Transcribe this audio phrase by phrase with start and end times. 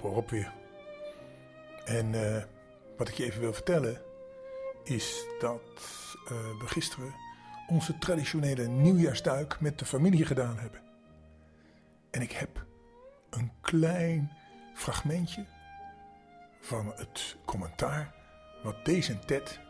[0.00, 0.52] Rob Rob weer.
[1.84, 2.42] En uh,
[2.96, 4.02] wat ik je even wil vertellen
[4.84, 5.60] is dat
[6.24, 6.30] uh,
[6.60, 7.14] we gisteren
[7.66, 10.80] onze traditionele nieuwjaarsduik met de familie gedaan hebben.
[12.10, 12.66] En ik heb
[13.30, 14.32] een klein
[14.74, 15.44] fragmentje
[16.60, 18.14] van het commentaar
[18.62, 19.60] wat deze Ted,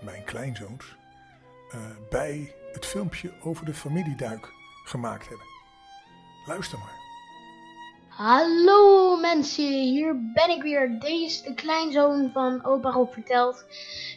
[0.00, 0.96] mijn kleinzoons,
[1.74, 4.52] uh, bij het filmpje over de familieduik
[4.84, 5.46] gemaakt hebben.
[6.46, 6.99] Luister maar.
[8.20, 10.98] Hallo mensen, hier ben ik weer.
[10.98, 13.64] Deze de kleinzoon van opa Rob verteld.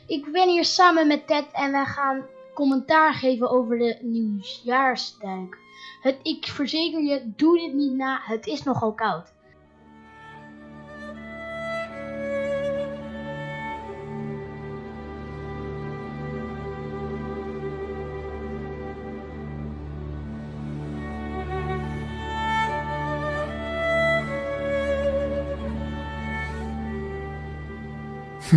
[0.07, 5.57] Ik ben hier samen met Ted en wij gaan commentaar geven over de nieuwjaarsduik.
[6.01, 9.32] Het, ik verzeker je, doe dit niet na, het is nogal koud.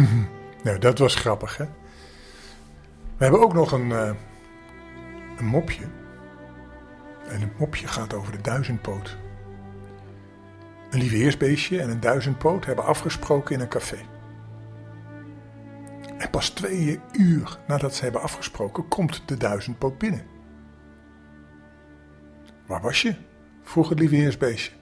[0.65, 1.65] nou, dat was grappig, hè?
[3.17, 4.11] We hebben ook nog een, uh,
[5.37, 5.85] een mopje.
[7.29, 9.17] En het mopje gaat over de duizendpoot.
[10.91, 13.99] Een lieveheersbeestje en een duizendpoot hebben afgesproken in een café.
[16.19, 20.23] En pas twee uur nadat ze hebben afgesproken, komt de duizendpoot binnen.
[22.67, 23.15] Waar was je?
[23.63, 24.73] vroeg het lieveheersbeestje.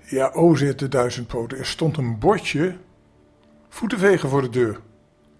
[0.00, 2.76] Ja, o, zegt de duizendpoot, er stond een bordje
[3.72, 4.80] voeten vegen voor de deur.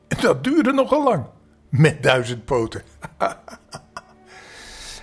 [0.09, 1.25] En dat duurde nogal lang.
[1.69, 2.83] Met duizend poten.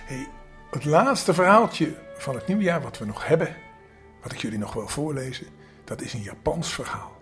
[0.08, 0.28] hey,
[0.70, 3.56] het laatste verhaaltje van het nieuwjaar wat we nog hebben,
[4.22, 5.46] wat ik jullie nog wil voorlezen,
[5.84, 7.12] dat is een Japans verhaal.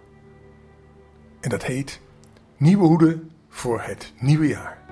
[1.41, 2.01] En dat heet
[2.57, 4.88] Nieuwe hoeden voor het nieuwe jaar.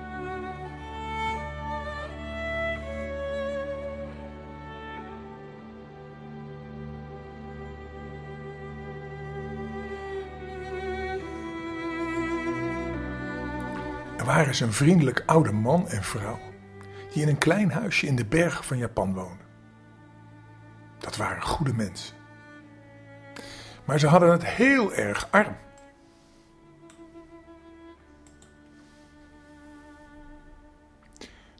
[14.27, 16.39] Waren ze een vriendelijk oude man en vrouw
[17.13, 19.45] die in een klein huisje in de bergen van Japan woonden.
[20.97, 22.15] Dat waren goede mensen.
[23.85, 25.55] Maar ze hadden het heel erg arm.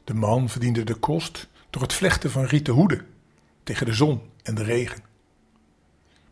[0.04, 3.06] De man verdiende de kost door het vlechten van rieten hoeden
[3.62, 5.02] tegen de zon en de regen.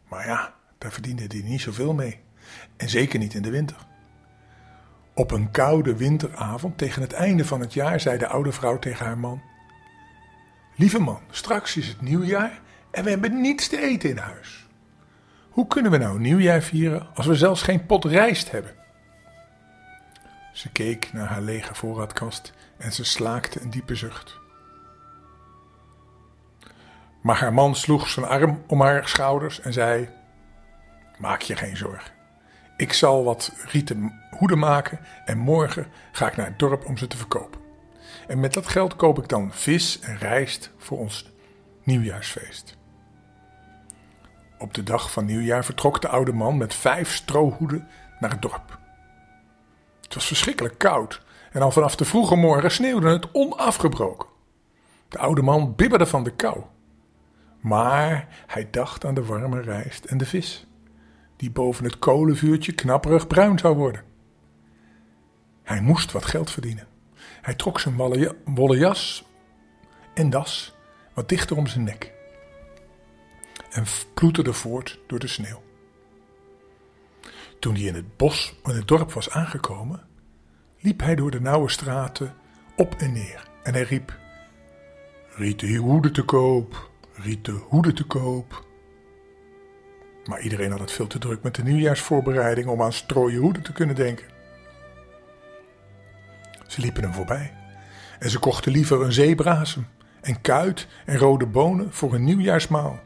[0.09, 2.21] Maar ja, daar verdiende hij niet zoveel mee.
[2.77, 3.87] En zeker niet in de winter.
[5.17, 9.07] Op een koude winteravond tegen het einde van het jaar zei de oude vrouw tegen
[9.07, 9.43] haar man:
[10.75, 12.61] Lieve man, straks is het nieuwjaar
[12.91, 14.67] en we hebben niets te eten in huis.
[15.51, 18.75] Hoe kunnen we nou nieuwjaar vieren als we zelfs geen pot rijst hebben?
[20.53, 24.39] Ze keek naar haar lege voorraadkast en ze slaakte een diepe zucht.
[27.23, 30.09] Maar haar man sloeg zijn arm om haar schouders en zei:
[31.19, 32.16] Maak je geen zorgen.
[32.77, 37.07] Ik zal wat rieten hoeden maken en morgen ga ik naar het dorp om ze
[37.07, 37.61] te verkopen.
[38.27, 41.33] En met dat geld koop ik dan vis en rijst voor ons
[41.83, 42.77] nieuwjaarsfeest.
[44.59, 47.89] Op de dag van nieuwjaar vertrok de oude man met vijf strohoeden
[48.21, 48.79] naar het dorp.
[50.03, 51.23] Het was verschrikkelijk koud
[51.53, 54.29] en al vanaf de vroege morgen sneeuwde het onafgebroken.
[55.09, 56.63] De oude man bibberde van de kou.
[57.61, 60.66] Maar hij dacht aan de warme rijst en de vis
[61.37, 64.03] die boven het kolenvuurtje knapperig bruin zou worden.
[65.63, 66.87] Hij moest wat geld verdienen.
[67.43, 67.97] Hij trok zijn
[68.45, 69.25] wollen jas
[70.15, 70.75] en das
[71.15, 72.15] wat dichter om zijn nek
[73.71, 75.63] en ploeterde voort door de sneeuw.
[77.59, 80.07] Toen hij in het bos, in het dorp was aangekomen,
[80.81, 82.35] liep hij door de nauwe straten
[82.77, 84.19] op en neer en hij riep:
[85.29, 88.66] Rieten hoeden te koop, rieten hoeden te koop.
[90.27, 93.73] Maar iedereen had het veel te druk met de nieuwjaarsvoorbereiding om aan strooien hoeden te
[93.73, 94.27] kunnen denken.
[96.67, 97.53] Ze liepen hem voorbij
[98.19, 99.87] en ze kochten liever een zeebrasem
[100.21, 103.01] en kuit en rode bonen voor een nieuwjaarsmaal.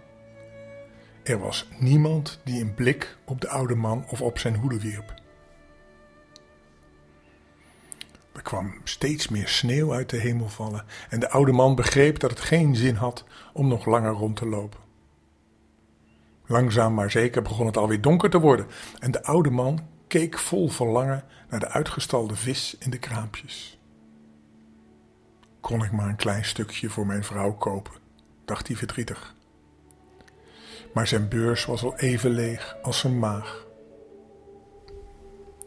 [1.22, 5.14] Er was niemand die een blik op de oude man of op zijn hoeden wierp.
[8.32, 12.31] Er kwam steeds meer sneeuw uit de hemel vallen en de oude man begreep dat
[12.31, 14.89] het geen zin had om nog langer rond te lopen.
[16.50, 18.67] Langzaam maar zeker begon het alweer donker te worden
[18.99, 23.79] en de oude man keek vol verlangen naar de uitgestalde vis in de kraampjes.
[25.61, 27.93] Kon ik maar een klein stukje voor mijn vrouw kopen,
[28.44, 29.35] dacht hij verdrietig.
[30.94, 33.67] Maar zijn beurs was al even leeg als zijn maag.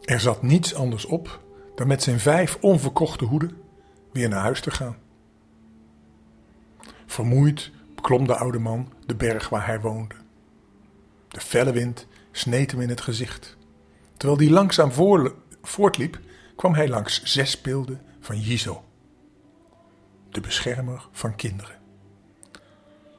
[0.02, 1.40] Er zat niets anders op
[1.74, 3.56] dan met zijn vijf onverkochte hoeden
[4.12, 4.96] weer naar huis te gaan.
[7.06, 10.22] Vermoeid beklom de oude man de berg waar hij woonde.
[11.34, 13.56] De felle wind sneed hem in het gezicht.
[14.16, 14.92] Terwijl hij langzaam
[15.62, 16.20] voortliep,
[16.56, 18.84] kwam hij langs zes beelden van Jizo,
[20.30, 21.76] de beschermer van kinderen.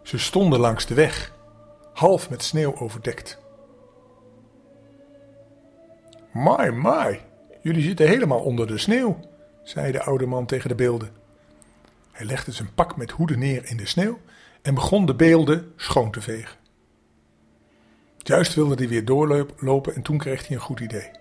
[0.04, 1.34] Ze stonden langs de weg,
[1.94, 3.40] half met sneeuw overdekt.
[6.32, 7.20] Mai, mai,
[7.62, 9.20] jullie zitten helemaal onder de sneeuw,
[9.64, 11.10] zei de oude man tegen de beelden.
[12.12, 14.20] Hij legde zijn pak met hoeden neer in de sneeuw
[14.62, 16.64] en begon de beelden schoon te vegen.
[18.28, 21.12] Juist wilde hij weer doorlopen en toen kreeg hij een goed idee.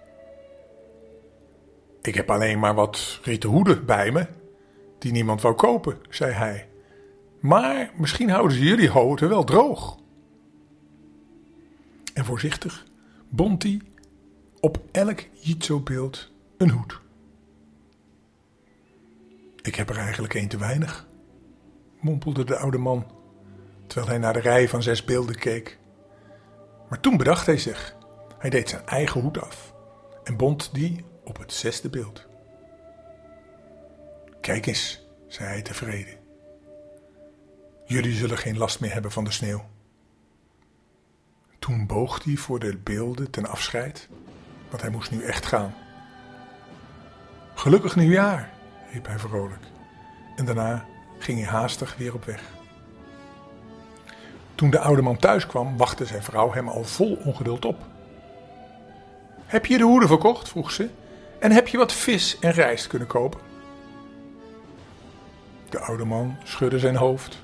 [2.03, 4.27] Ik heb alleen maar wat rieten hoeden bij me,
[4.99, 6.69] die niemand wou kopen, zei hij.
[7.41, 9.99] Maar misschien houden ze jullie houten wel droog.
[12.15, 12.87] En voorzichtig
[13.29, 13.81] bond hij
[14.61, 17.01] op elk Jitso-beeld een hoed.
[19.63, 21.07] Ik heb er eigenlijk één te weinig,
[22.01, 23.07] mompelde de oude man,
[23.87, 25.79] terwijl hij naar de rij van zes beelden keek.
[26.95, 27.97] Maar toen bedacht hij zich.
[28.39, 29.75] Hij deed zijn eigen hoed af
[30.25, 32.27] en bond die op het zesde beeld.
[34.41, 36.19] Kijk eens, zei hij tevreden.
[37.85, 39.65] Jullie zullen geen last meer hebben van de sneeuw.
[41.59, 44.09] Toen boog hij voor de beelden ten afscheid,
[44.71, 45.75] want hij moest nu echt gaan.
[47.55, 48.53] Gelukkig nieuwjaar,
[48.93, 49.65] riep hij vrolijk.
[50.37, 50.87] En daarna
[51.19, 52.54] ging hij haastig weer op weg.
[54.55, 57.77] Toen de oude man thuis kwam, wachtte zijn vrouw hem al vol ongeduld op.
[59.47, 60.49] Heb je de hoeden verkocht?
[60.49, 60.89] vroeg ze.
[61.39, 63.41] En heb je wat vis en rijst kunnen kopen?
[65.69, 67.43] De oude man schudde zijn hoofd.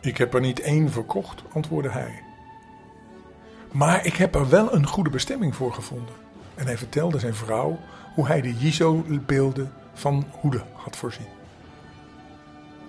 [0.00, 2.22] Ik heb er niet één verkocht, antwoordde hij.
[3.72, 6.14] Maar ik heb er wel een goede bestemming voor gevonden.
[6.54, 7.78] En hij vertelde zijn vrouw
[8.14, 11.28] hoe hij de Jizo-beelden van hoeden had voorzien.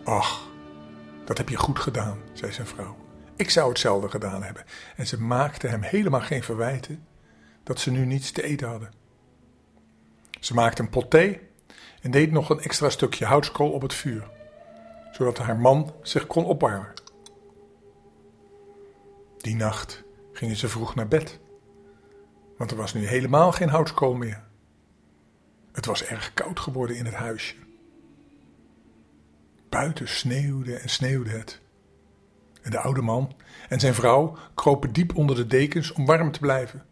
[0.03, 0.50] Ach,
[1.31, 2.95] dat heb je goed gedaan, zei zijn vrouw.
[3.35, 4.63] Ik zou hetzelfde gedaan hebben.
[4.95, 7.07] En ze maakte hem helemaal geen verwijten
[7.63, 8.91] dat ze nu niets te eten hadden.
[10.39, 11.39] Ze maakte een pot thee
[12.01, 14.29] en deed nog een extra stukje houtskool op het vuur,
[15.11, 16.93] zodat haar man zich kon opwarmen.
[19.37, 21.39] Die nacht gingen ze vroeg naar bed,
[22.57, 24.43] want er was nu helemaal geen houtskool meer.
[25.71, 27.55] Het was erg koud geworden in het huisje.
[29.71, 31.59] Buiten sneeuwde en sneeuwde het.
[32.61, 33.35] En de oude man
[33.69, 36.85] en zijn vrouw kropen diep onder de dekens om warm te blijven.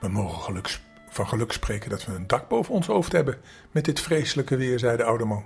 [0.00, 0.62] We mogen
[1.08, 3.40] van geluk spreken dat we een dak boven ons hoofd hebben
[3.70, 5.44] met dit vreselijke weer, zei de oude man.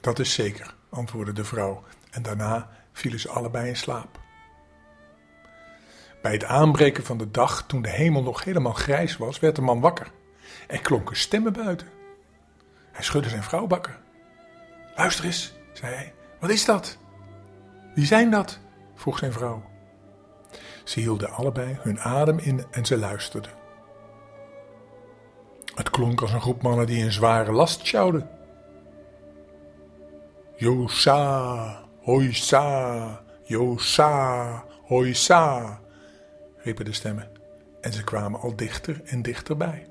[0.00, 4.20] Dat is zeker, antwoordde de vrouw, en daarna vielen ze allebei in slaap.
[6.22, 9.62] Bij het aanbreken van de dag, toen de hemel nog helemaal grijs was, werd de
[9.62, 10.10] man wakker.
[10.66, 11.95] Er klonken stemmen buiten.
[12.96, 13.98] Hij schudde zijn vrouw wakker.
[14.94, 16.14] Luister eens, zei hij.
[16.40, 16.98] Wat is dat?
[17.94, 18.58] Wie zijn dat?
[18.94, 19.62] vroeg zijn vrouw.
[20.84, 23.50] Ze hielden allebei hun adem in en ze luisterden.
[25.74, 28.28] Het klonk als een groep mannen die een zware last sjouwden.
[30.56, 35.80] Josa, hoisa, Josa, hoisa,
[36.56, 37.30] riepen de stemmen
[37.80, 39.86] en ze kwamen al dichter en dichterbij.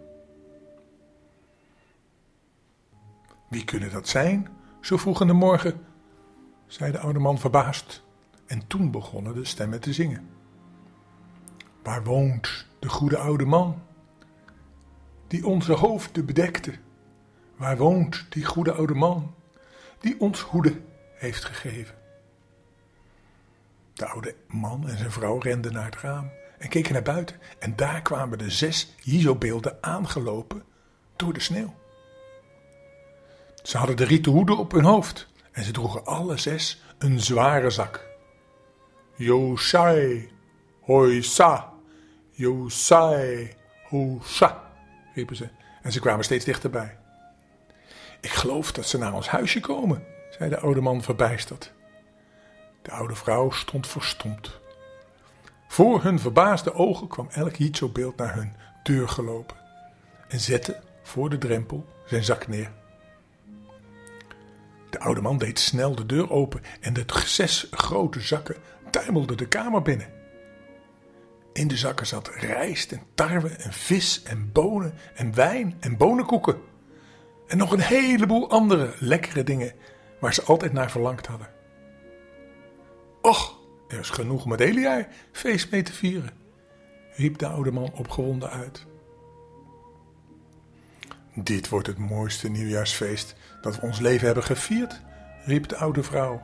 [3.56, 4.48] Wie kunnen dat zijn?
[4.82, 5.86] Zo vroeg in de morgen,
[6.68, 8.04] zei de oude man verbaasd.
[8.46, 10.30] En toen begonnen de stemmen te zingen.
[11.84, 13.82] Waar woont de goede oude man?
[15.28, 16.74] Die onze hoofden bedekte.
[17.56, 19.34] Waar woont die goede oude man?
[20.00, 20.82] Die ons hoede
[21.14, 21.96] heeft gegeven.
[23.94, 27.40] De oude man en zijn vrouw renden naar het raam en keken naar buiten.
[27.60, 30.64] En daar kwamen de zes Jizo-beelden aangelopen
[31.16, 31.84] door de sneeuw.
[33.66, 37.70] Ze hadden de rieten hoeden op hun hoofd en ze droegen alle zes een zware
[37.70, 38.08] zak.
[39.16, 40.30] Yosai,
[40.82, 41.74] hoisa,
[42.32, 43.54] Yosai,
[43.90, 44.72] hosa,
[45.14, 45.50] riepen ze
[45.82, 46.98] en ze kwamen steeds dichterbij.
[48.22, 50.04] Ik geloof dat ze naar ons huisje komen,
[50.38, 51.74] zei de oude man verbijsterd.
[52.82, 54.60] De oude vrouw stond verstomd.
[55.68, 59.58] Voor hun verbaasde ogen kwam elk Hitso-beeld naar hun deur gelopen
[60.28, 62.72] en zette voor de drempel zijn zak neer.
[64.96, 68.56] De oude man deed snel de deur open en de zes grote zakken
[68.90, 70.08] tuimelden de kamer binnen.
[71.54, 76.62] In de zakken zat rijst en tarwe en vis en bonen en wijn en bonenkoeken.
[77.48, 79.74] En nog een heleboel andere lekkere dingen
[80.20, 81.50] waar ze altijd naar verlangd hadden.
[83.22, 86.32] Och, er is genoeg om het hele feest mee te vieren,
[87.16, 88.86] riep de oude man opgewonden uit.
[91.36, 95.02] Dit wordt het mooiste nieuwjaarsfeest dat we ons leven hebben gevierd,
[95.46, 96.42] riep de oude vrouw.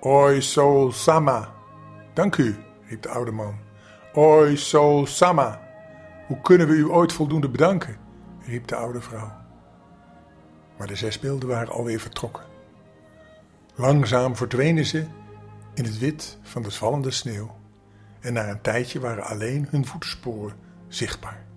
[0.00, 1.52] Oi Sol Sama.
[2.14, 2.56] Dank u,
[2.88, 3.58] riep de oude man.
[4.14, 5.60] Oi Sol Sama.
[6.26, 7.96] Hoe kunnen we u ooit voldoende bedanken?
[8.40, 9.32] riep de oude vrouw.
[10.78, 12.44] Maar de zes beelden waren alweer vertrokken.
[13.74, 15.06] Langzaam verdwenen ze
[15.74, 17.56] in het wit van de vallende sneeuw.
[18.20, 20.56] En na een tijdje waren alleen hun voetsporen
[20.88, 21.49] zichtbaar.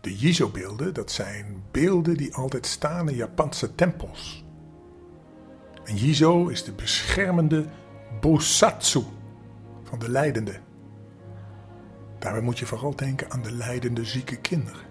[0.00, 4.44] De Jizo-beelden, dat zijn beelden die altijd staan in Japanse tempels.
[5.84, 7.66] En Jizo is de beschermende
[8.20, 9.02] Bosatsu
[9.82, 10.60] van de lijdende.
[12.18, 14.88] Daarbij moet je vooral denken aan de lijdende zieke kinderen.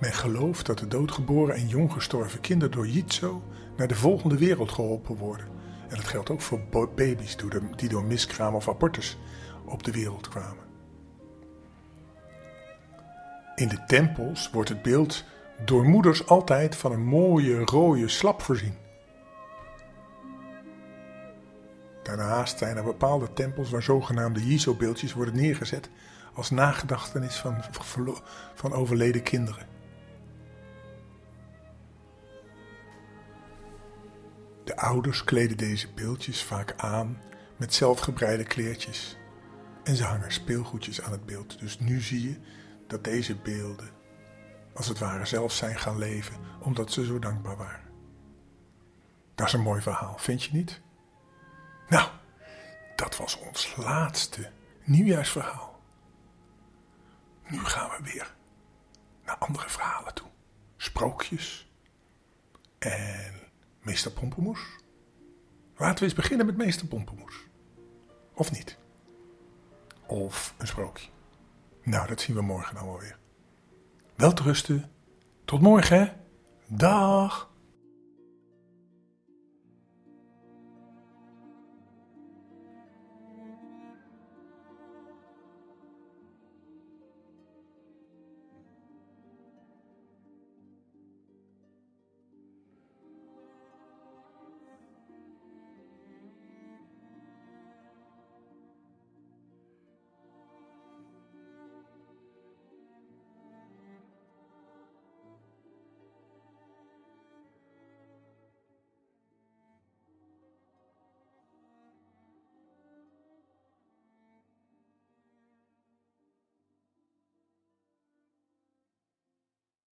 [0.00, 3.42] Men gelooft dat de doodgeboren en jong gestorven kinderen door Jitso
[3.76, 5.46] naar de volgende wereld geholpen worden.
[5.88, 6.60] En dat geldt ook voor
[6.94, 7.36] baby's
[7.76, 9.18] die door miskraam of abortus
[9.64, 10.71] op de wereld kwamen.
[13.54, 15.24] In de tempels wordt het beeld
[15.64, 18.74] door moeders altijd van een mooie rode slap voorzien.
[22.02, 25.90] Daarnaast zijn er bepaalde tempels waar zogenaamde Jizo-beeldjes worden neergezet
[26.34, 27.56] als nagedachtenis van,
[28.54, 29.66] van overleden kinderen.
[34.64, 37.20] De ouders kleden deze beeldjes vaak aan
[37.56, 39.16] met zelfgebreide kleertjes
[39.84, 41.58] en ze hangen speelgoedjes aan het beeld.
[41.58, 42.36] Dus nu zie je
[42.92, 43.90] dat deze beelden
[44.74, 47.90] als het ware zelf zijn gaan leven omdat ze zo dankbaar waren.
[49.34, 50.80] Dat is een mooi verhaal, vind je niet?
[51.88, 52.08] Nou,
[52.96, 54.50] dat was ons laatste
[54.84, 55.80] nieuwjaarsverhaal.
[57.48, 58.34] Nu gaan we weer
[59.24, 60.28] naar andere verhalen toe.
[60.76, 61.70] Sprookjes
[62.78, 63.34] en
[63.80, 64.60] meester Pompemoes.
[65.76, 67.46] Laten we eens beginnen met meester Pompemoes.
[68.34, 68.78] Of niet?
[70.06, 71.11] Of een sprookje.
[71.82, 73.18] Nou, dat zien we morgen dan wel weer.
[74.16, 74.90] Wel te rusten.
[75.44, 76.12] Tot morgen, hè?
[76.66, 77.51] Dag.